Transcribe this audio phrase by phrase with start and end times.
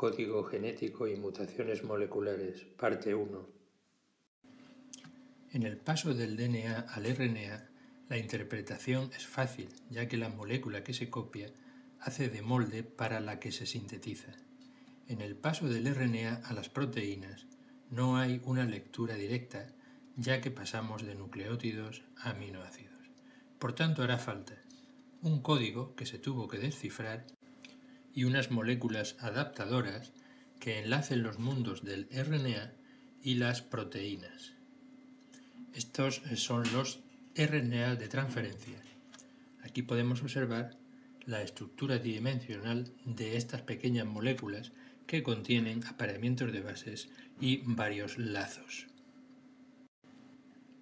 [0.00, 3.46] Código genético y mutaciones moleculares, parte 1.
[5.52, 7.68] En el paso del DNA al RNA,
[8.08, 11.48] la interpretación es fácil, ya que la molécula que se copia
[12.00, 14.32] hace de molde para la que se sintetiza.
[15.06, 17.46] En el paso del RNA a las proteínas,
[17.90, 19.66] no hay una lectura directa,
[20.16, 23.10] ya que pasamos de nucleótidos a aminoácidos.
[23.58, 24.54] Por tanto, hará falta
[25.20, 27.26] un código que se tuvo que descifrar
[28.14, 30.12] y unas moléculas adaptadoras
[30.58, 32.72] que enlacen los mundos del RNA
[33.22, 34.52] y las proteínas.
[35.74, 37.00] Estos son los
[37.36, 38.82] RNA de transferencia.
[39.62, 40.76] Aquí podemos observar
[41.26, 44.72] la estructura tridimensional de estas pequeñas moléculas
[45.06, 47.08] que contienen apareamientos de bases
[47.40, 48.86] y varios lazos.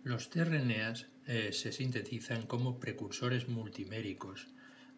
[0.05, 4.47] Los tRNAs eh, se sintetizan como precursores multiméricos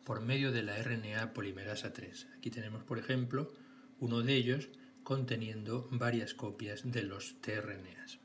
[0.05, 2.29] por medio de la RNA polimerasa 3.
[2.37, 3.53] Aquí tenemos, por ejemplo,
[3.99, 4.69] uno de ellos
[5.03, 8.19] conteniendo varias copias de los tRNAs.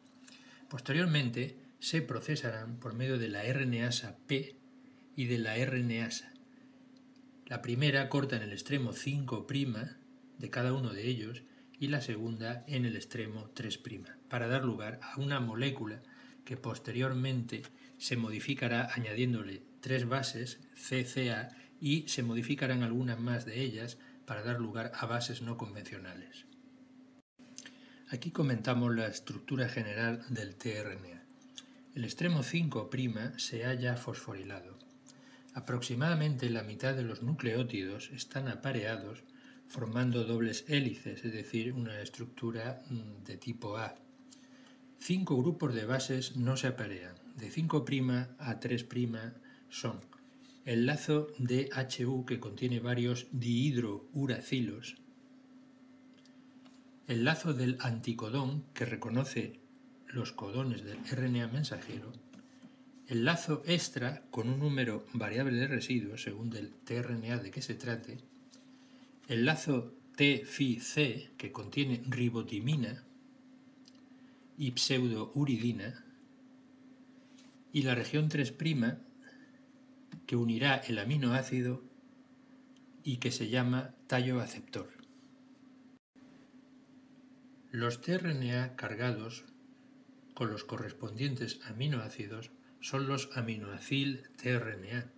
[0.69, 4.55] Posteriormente se procesarán por medio de la RNasa P
[5.15, 6.33] y de la RNasa.
[7.45, 9.45] La primera corta en el extremo 5'
[10.39, 11.43] de cada uno de ellos
[11.79, 13.79] y la segunda en el extremo 3'
[14.29, 16.01] para dar lugar a una molécula
[16.43, 17.63] que posteriormente
[17.97, 21.49] se modificará añadiéndole tres bases CCA
[21.85, 26.47] y se modificarán algunas más de ellas para dar lugar a bases no convencionales.
[28.09, 31.23] Aquí comentamos la estructura general del tRNA.
[31.93, 32.89] El extremo 5'
[33.37, 34.79] se halla fosforilado.
[35.53, 39.23] Aproximadamente la mitad de los nucleótidos están apareados
[39.67, 43.93] formando dobles hélices, es decir, una estructura mm, de tipo A.
[44.97, 47.13] Cinco grupos de bases no se aparean.
[47.35, 47.85] De 5'
[48.39, 48.87] a 3'
[49.69, 50.15] son
[50.65, 54.97] el lazo DHU que contiene varios dihidrouracilos,
[57.07, 59.59] el lazo del anticodón que reconoce
[60.07, 62.11] los codones del RNA mensajero,
[63.07, 67.75] el lazo extra con un número variable de residuos según del tRNA de que se
[67.75, 68.17] trate,
[69.27, 73.03] el lazo T-Fi-C que contiene ribotimina
[74.57, 76.03] y pseudouridina,
[77.71, 78.51] y la región 3'
[80.25, 81.83] que unirá el aminoácido
[83.03, 84.89] y que se llama tallo aceptor.
[87.71, 89.43] Los tRNA cargados
[90.33, 95.11] con los correspondientes aminoácidos son los aminoacil tRNA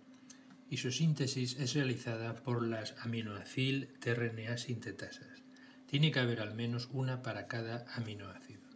[0.70, 5.42] y su síntesis es realizada por las aminoacil tRNA sintetasas.
[5.86, 8.68] Tiene que haber al menos una para cada aminoácido.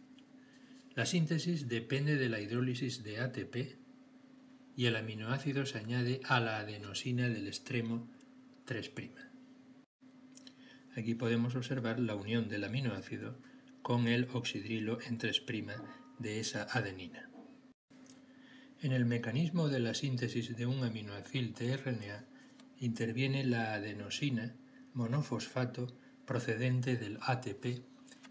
[0.95, 3.82] La síntesis depende de la hidrólisis de ATP
[4.75, 8.09] y el aminoácido se añade a la adenosina del extremo
[8.65, 9.11] 3'.
[10.95, 13.37] Aquí podemos observar la unión del aminoácido
[13.81, 15.43] con el oxidrilo en 3'
[16.19, 17.29] de esa adenina.
[18.81, 22.25] En el mecanismo de la síntesis de un aminoacil tRNA
[22.79, 24.55] interviene la adenosina
[24.93, 25.87] monofosfato
[26.25, 27.83] procedente del ATP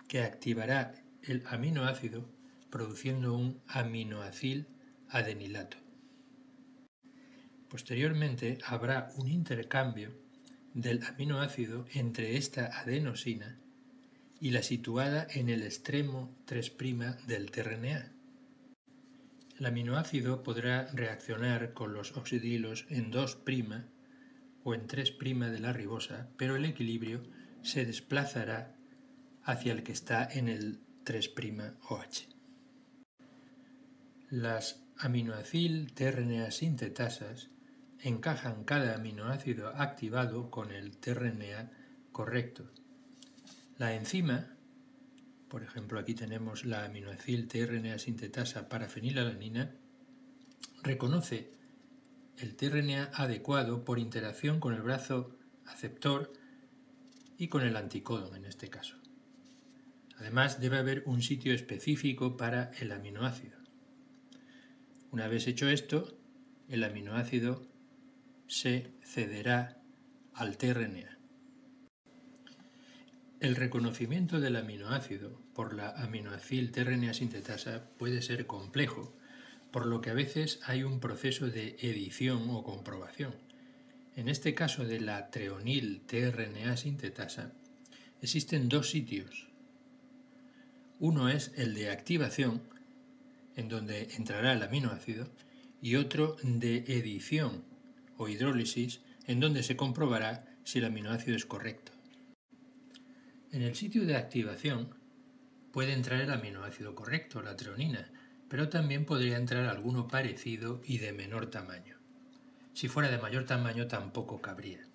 [0.09, 2.29] que activará el aminoácido
[2.71, 4.67] produciendo un aminoacil
[5.09, 5.82] adenilato.
[7.73, 10.11] Posteriormente habrá un intercambio
[10.75, 13.59] del aminoácido entre esta adenosina
[14.39, 16.77] y la situada en el extremo 3'
[17.27, 18.13] del tRNA.
[19.59, 23.39] El aminoácido podrá reaccionar con los oxidrilos en 2'
[24.65, 25.19] o en 3'
[25.51, 27.23] de la ribosa, pero el equilibrio
[27.63, 28.77] se desplazará
[29.45, 31.33] hacia el que está en el 3'
[31.89, 32.29] OH.
[34.29, 37.49] Las aminoacil tRNA sintetasas
[38.03, 41.71] encajan cada aminoácido activado con el tRNA
[42.11, 42.71] correcto.
[43.79, 44.57] La enzima,
[45.49, 49.73] por ejemplo aquí tenemos la aminoacil tRNA sintetasa para fenilalanina,
[50.83, 51.53] reconoce
[52.39, 56.33] el tRNA adecuado por interacción con el brazo aceptor
[57.39, 58.97] y con el anticodón en este caso.
[60.19, 63.59] Además debe haber un sitio específico para el aminoácido.
[65.11, 66.17] Una vez hecho esto,
[66.69, 67.72] el aminoácido
[68.53, 69.81] se cederá
[70.35, 71.19] al tRNA.
[73.41, 79.17] El reconocimiento del aminoácido por la aminoacil tRNA sintetasa puede ser complejo,
[79.71, 83.35] por lo que a veces hay un proceso de edición o comprobación.
[84.17, 87.55] En este caso de la treonil tRNA sintetasa,
[88.21, 89.49] existen dos sitios.
[90.99, 92.61] Uno es el de activación,
[93.57, 95.27] en donde entrará el aminoácido,
[95.81, 97.72] y otro de edición,
[98.29, 101.93] hidrólisis en donde se comprobará si el aminoácido es correcto.
[103.51, 104.95] En el sitio de activación
[105.73, 108.11] puede entrar el aminoácido correcto, la treonina,
[108.49, 111.99] pero también podría entrar alguno parecido y de menor tamaño.
[112.75, 114.87] Si fuera de mayor tamaño tampoco cabría.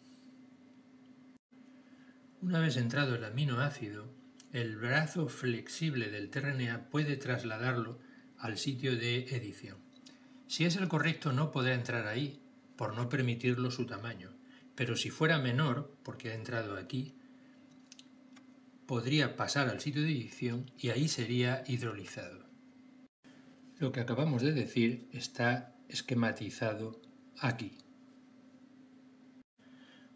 [2.41, 4.13] Una vez entrado el aminoácido,
[4.53, 8.00] el brazo flexible del tRNA puede trasladarlo
[8.38, 9.77] al sitio de edición.
[10.47, 12.39] Si es el correcto no podrá entrar ahí,
[12.77, 14.31] por no permitirlo su tamaño,
[14.75, 17.15] pero si fuera menor, porque ha entrado aquí,
[18.85, 22.45] podría pasar al sitio de edición y ahí sería hidrolizado.
[23.79, 27.01] Lo que acabamos de decir está esquematizado
[27.39, 27.77] aquí.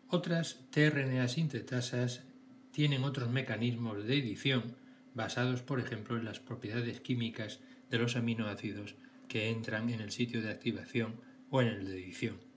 [0.07, 2.23] Otras tRNA sintetasas
[2.71, 4.75] tienen otros mecanismos de edición
[5.13, 7.59] basados, por ejemplo, en las propiedades químicas
[7.89, 8.95] de los aminoácidos
[9.27, 11.19] que entran en el sitio de activación
[11.49, 12.50] o en el de edición.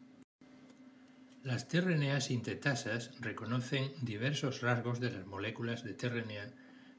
[1.45, 6.55] Las tRNA sintetasas reconocen diversos rasgos de las moléculas de tRNA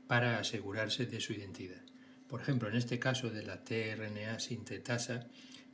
[0.05, 1.81] para asegurarse de su identidad.
[2.27, 5.25] Por ejemplo, en este caso de la tRNA sintetasa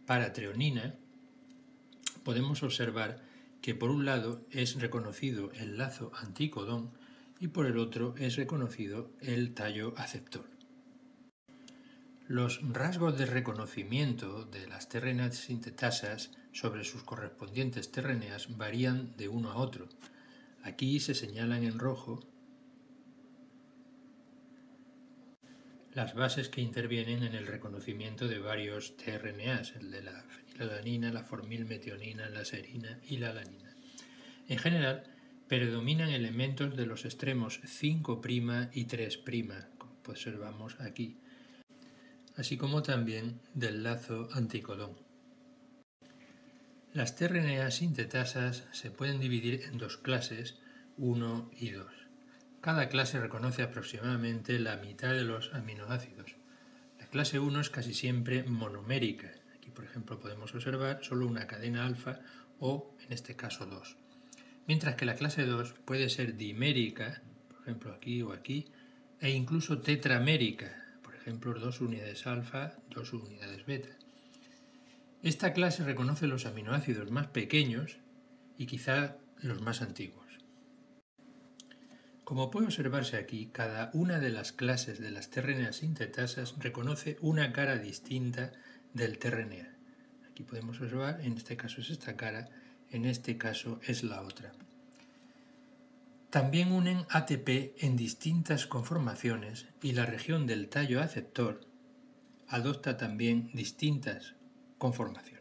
[0.05, 0.95] para treonina,
[2.23, 3.21] podemos observar
[3.61, 6.93] que por un lado es reconocido el lazo anticodón
[7.41, 10.45] y por el otro es reconocido el tallo aceptor.
[12.25, 19.51] Los rasgos de reconocimiento de las tRNA sintetasas sobre sus correspondientes tRNAs varían de uno
[19.51, 19.87] a otro.
[20.63, 22.19] Aquí se señalan en rojo
[25.93, 31.23] las bases que intervienen en el reconocimiento de varios tRNAs, el de la fenilalanina, la
[31.23, 33.75] formilmetionina, la serina y la alanina.
[34.47, 35.03] En general,
[35.47, 38.21] predominan elementos de los extremos 5'
[38.73, 41.17] y 3', como observamos aquí,
[42.37, 45.10] así como también del lazo anticodón.
[46.93, 50.57] Las tRNA sintetasas se pueden dividir en dos clases,
[50.97, 51.87] 1 y 2.
[52.59, 56.35] Cada clase reconoce aproximadamente la mitad de los aminoácidos.
[56.99, 59.31] La clase 1 es casi siempre monomérica.
[59.55, 62.19] Aquí, por ejemplo, podemos observar solo una cadena alfa
[62.59, 63.95] o, en este caso, 2.
[64.67, 68.67] Mientras que la clase 2 puede ser dimérica, por ejemplo aquí o aquí,
[69.21, 73.95] e incluso tetramérica, por ejemplo, dos unidades alfa, dos unidades beta.
[75.23, 77.97] Esta clase reconoce los aminoácidos más pequeños
[78.57, 80.25] y quizá los más antiguos.
[82.23, 87.53] Como puede observarse aquí, cada una de las clases de las tRNA sintetasas reconoce una
[87.53, 88.51] cara distinta
[88.93, 89.77] del tRNA.
[90.31, 92.49] Aquí podemos observar, en este caso es esta cara,
[92.89, 94.53] en este caso es la otra.
[96.31, 101.61] También unen ATP en distintas conformaciones y la región del tallo aceptor
[102.47, 104.35] adopta también distintas
[104.81, 105.40] conformaciones.